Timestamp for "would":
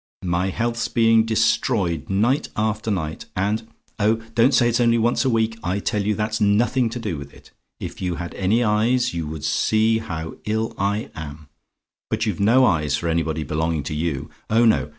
9.27-9.43